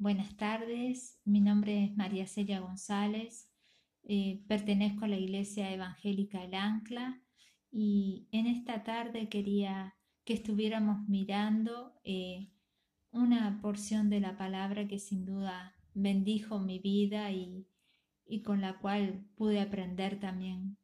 [0.00, 1.20] buenas tardes.
[1.26, 3.50] Mi nombre es María Celia González.
[4.02, 7.22] Eh, pertenezco a la Iglesia Evangélica El Ancla
[7.70, 12.50] y en esta tarde quería que estuviéramos mirando eh,
[13.10, 17.66] una porción de la palabra que sin duda bendijo mi vida y,
[18.42, 20.78] con la cual pude aprender también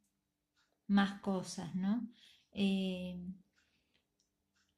[0.88, 2.06] más cosas, ¿no?
[2.52, 3.18] Eh,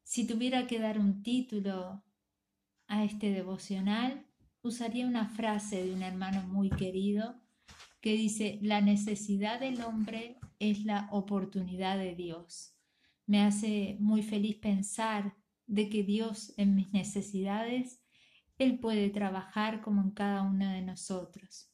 [0.05, 2.05] si tuviera que dar un título
[2.87, 4.28] a este devocional,
[4.69, 7.41] usaría una frase de un hermano muy querido
[8.01, 12.75] que dice, la necesidad del hombre es la oportunidad de Dios.
[13.27, 15.35] Me hace muy feliz pensar
[15.67, 18.01] de que Dios en mis necesidades,
[18.59, 21.73] Él puede trabajar como en cada una de nosotros.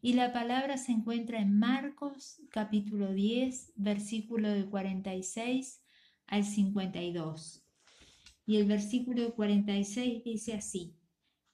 [0.00, 5.82] Y la palabra se encuentra en Marcos capítulo 10, versículo de 46
[6.26, 7.64] al 52.
[8.46, 10.96] Y el versículo 46 dice así,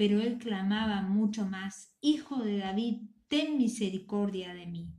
[0.00, 4.94] pero él clamaba mucho más, Hijo de David, ten misericordia de mí.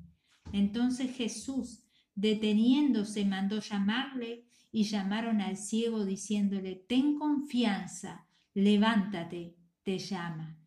[0.53, 10.59] Entonces Jesús, deteniéndose, mandó llamarle y llamaron al ciego diciéndole, Ten confianza, levántate, te llama.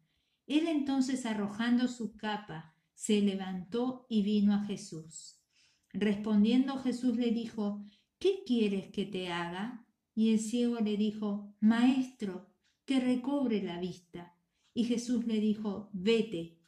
[0.48, 5.44] Él entonces arrojando su capa, se levantó y vino a Jesús.
[5.92, 7.86] Respondiendo Jesús le dijo,
[8.18, 9.86] ¿qué quieres que te haga?
[10.12, 12.53] Y el ciego le dijo, Maestro,
[12.84, 14.34] que recobre la vista.
[14.72, 16.58] Y Jesús le dijo, Vete,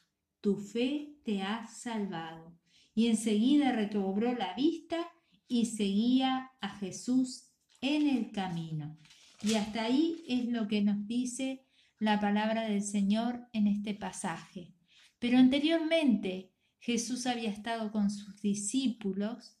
[0.41, 2.57] tu fe te ha salvado.
[2.95, 5.11] Y enseguida recobró la vista
[5.47, 7.51] y seguía a Jesús
[7.81, 8.97] en el camino.
[9.43, 11.65] Y hasta ahí es lo que nos dice
[11.99, 14.73] la palabra del Señor en este pasaje.
[15.19, 19.57] Pero anteriormente Jesús había estado con sus discípulos,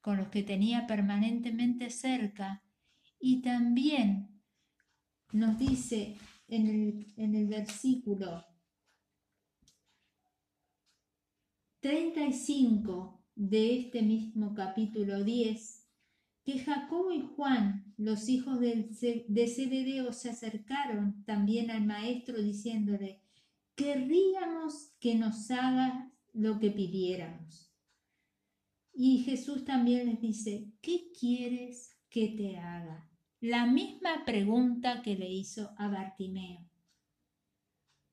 [0.00, 2.62] con los que tenía permanentemente cerca,
[3.20, 4.37] y también
[5.32, 6.16] nos dice
[6.48, 8.44] en el, en el versículo
[11.80, 15.86] 35 de este mismo capítulo 10,
[16.44, 23.20] que Jacobo y Juan, los hijos de Zebedeo, se acercaron también al maestro diciéndole,
[23.74, 27.72] querríamos que nos haga lo que pidiéramos.
[28.92, 33.07] Y Jesús también les dice, ¿qué quieres que te haga?
[33.40, 36.68] La misma pregunta que le hizo a Bartimeo.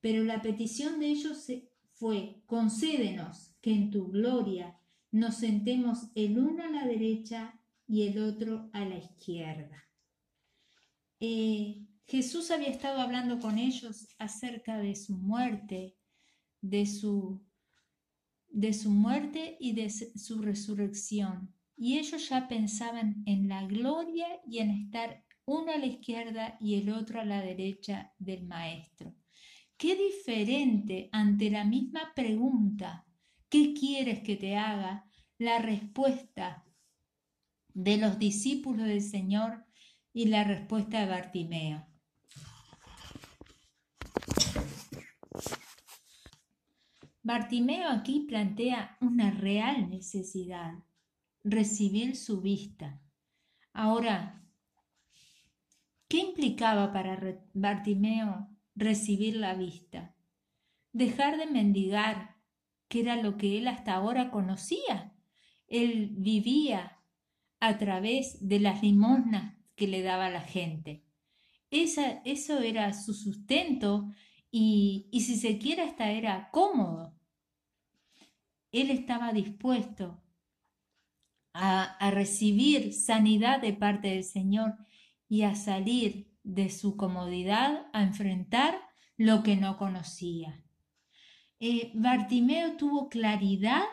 [0.02, 1.48] Pero la petición de ellos
[1.94, 4.78] fue, concédenos que en tu gloria
[5.12, 9.90] nos sentemos el uno a la derecha y el otro a la izquierda.
[11.20, 15.96] Eh, Jesús había estado hablando con ellos acerca de su muerte,
[16.62, 17.42] de su,
[18.50, 24.60] de su muerte y de su resurrección y ellos ya pensaban en la gloria y
[24.60, 29.14] en estar uno a la izquierda y el otro a la derecha del Maestro.
[29.78, 33.06] Qué diferente ante la misma pregunta,
[33.50, 35.06] ¿qué quieres que te haga?
[35.38, 36.66] La respuesta
[37.74, 39.66] de los discípulos del Señor
[40.14, 41.86] y la respuesta de Bartimeo.
[47.22, 50.76] Bartimeo aquí plantea una real necesidad
[51.46, 53.00] recibir su vista.
[53.72, 54.44] Ahora,
[56.08, 60.16] ¿qué implicaba para Bartimeo recibir la vista?
[60.92, 62.36] Dejar de mendigar,
[62.88, 65.14] que era lo que él hasta ahora conocía.
[65.68, 67.00] Él vivía
[67.60, 71.06] a través de las limosnas que le daba la gente.
[71.70, 74.12] Esa, eso era su sustento
[74.50, 77.14] y, y si se quiere hasta era cómodo.
[78.72, 80.25] Él estaba dispuesto
[81.58, 84.76] a, recibir sanidad de parte del Señor
[85.30, 88.78] y a salir de su comodidad a enfrentar
[89.18, 90.62] lo que no conocía.
[91.62, 93.84] Eh, Bartimeo tuvo claridad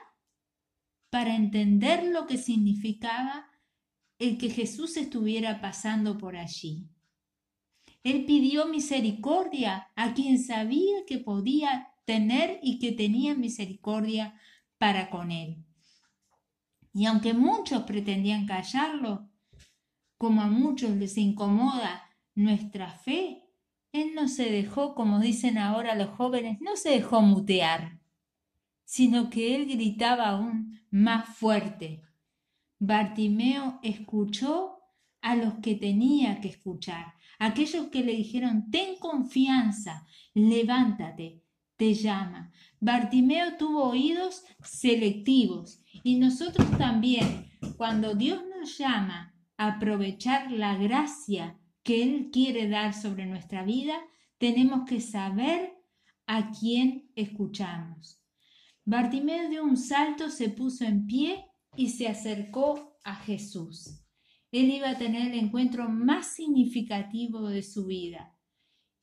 [1.09, 3.47] para entender lo que significaba
[4.19, 6.89] el que Jesús estuviera pasando por allí.
[8.03, 14.35] Él pidió misericordia a quien sabía que podía tener y que tenía misericordia
[14.79, 15.65] para con él.
[16.93, 19.29] Y aunque muchos pretendían callarlo,
[20.19, 23.43] como a muchos les incomoda nuestra fe,
[23.93, 27.99] Él no se dejó, como dicen ahora los jóvenes, no se dejó mutear,
[28.85, 32.03] sino que él gritaba aún más fuerte.
[32.79, 34.79] Bartimeo escuchó
[35.21, 41.42] a los que tenía que escuchar, aquellos que le dijeron, ten confianza, levántate,
[41.83, 42.53] te llama.
[42.79, 51.59] Bartimeo tuvo oídos selectivos y nosotros también, cuando Dios nos llama a aprovechar la gracia
[51.83, 53.99] que Él quiere dar sobre nuestra vida,
[54.39, 55.73] tenemos que saber
[56.29, 58.23] a quién escuchamos.
[58.85, 61.47] Bartimeo de un salto se puso en pie
[61.77, 64.05] y se acercó a Jesús.
[64.53, 68.39] Él iba a tener el encuentro más significativo de su vida.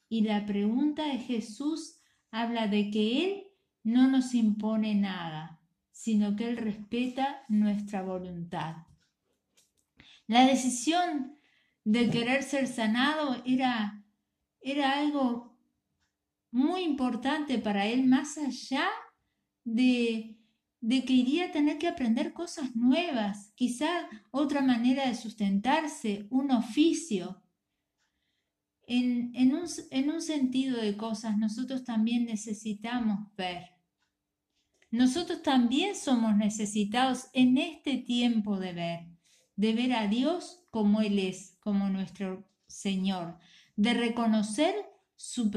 [0.08, 1.99] Y la pregunta de Jesús
[2.32, 3.44] habla de que Él
[3.84, 5.60] no nos impone nada,
[5.92, 8.78] sino que Él respeta nuestra voluntad.
[10.28, 11.36] La decisión
[11.84, 14.04] de querer ser sanado era,
[14.62, 15.58] era algo
[16.52, 18.88] muy importante para Él, más allá
[19.64, 20.40] de
[20.82, 26.52] de que iría a tener que aprender cosas nuevas, quizá otra manera de sustentarse, un
[26.52, 27.42] oficio.
[28.92, 33.70] En, un, en un sentido de cosas, nosotros también necesitamos ver.
[34.90, 39.08] Nosotros también somos necesitados en este tiempo de ver,
[39.56, 43.38] de ver a Dios como Él es, como nuestro Señor,
[43.76, 44.74] de reconocer
[45.16, 45.52] su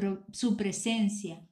[0.58, 1.48] presencia,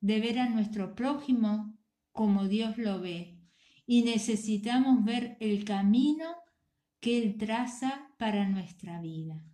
[0.00, 1.76] de ver a nuestro prójimo
[2.12, 3.40] como Dios lo ve
[3.86, 6.26] y necesitamos ver el camino
[7.00, 9.44] que Él traza para nuestra vida.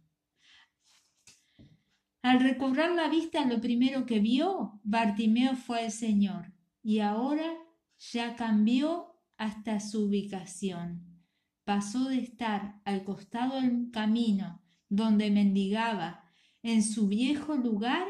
[2.23, 6.53] Al recobrar la vista, lo primero que vio Bartimeo fue el Señor
[6.83, 7.51] y ahora
[7.99, 11.25] ya cambió hasta su ubicación.
[11.65, 16.25] Pasó de estar al costado del camino donde mendigaba
[16.63, 18.07] en su viejo lugar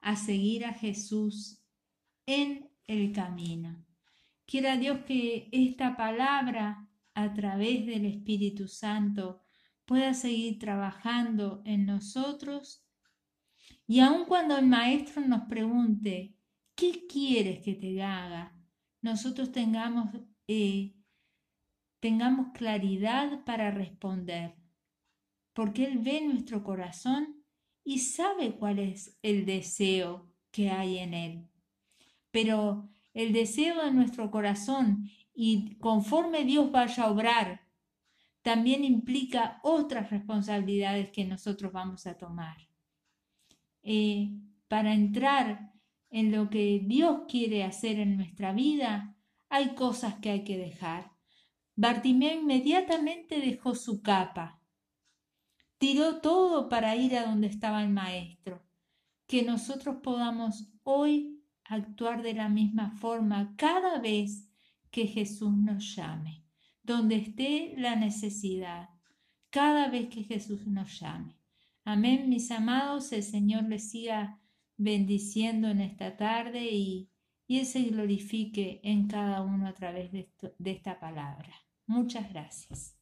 [0.00, 1.60] a seguir a Jesús
[2.26, 3.84] en el camino.
[4.46, 9.40] Quiera Dios que esta palabra a través del Espíritu Santo
[9.86, 12.83] pueda seguir trabajando en nosotros
[13.86, 16.36] y aun cuando el Maestro nos pregunte,
[16.74, 18.56] ¿qué quieres que te haga?
[19.02, 20.10] Nosotros tengamos,
[20.48, 20.94] eh,
[22.00, 24.54] tengamos claridad para responder,
[25.52, 27.44] porque Él ve nuestro corazón
[27.84, 31.50] y sabe cuál es el deseo que hay en Él
[32.34, 37.60] pero el deseo de nuestro corazón y conforme Dios vaya a obrar,
[38.42, 42.56] también implica otras responsabilidades que nosotros vamos a tomar.
[43.84, 44.30] Eh,
[44.66, 45.72] para entrar
[46.10, 49.16] en lo que Dios quiere hacer en nuestra vida,
[49.48, 51.12] hay cosas que hay que dejar.
[51.76, 54.60] Bartimeo inmediatamente dejó su capa,
[55.78, 58.64] tiró todo para ir a donde estaba el maestro.
[59.26, 64.48] Que nosotros podamos hoy actuar de la misma forma cada vez
[64.90, 66.44] que Jesús nos llame,
[66.82, 68.88] donde esté la necesidad,
[69.50, 71.36] cada vez que Jesús nos llame.
[71.84, 74.40] Amén, mis amados, el Señor les siga
[74.76, 77.10] bendiciendo en esta tarde y,
[77.46, 80.30] y Él se glorifique en cada uno a través de
[80.64, 81.54] esta palabra.
[81.86, 82.96] Muchas gracias.